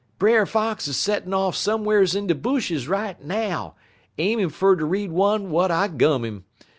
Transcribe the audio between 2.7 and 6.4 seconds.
right now, aimin' fer ter read one w'at I gun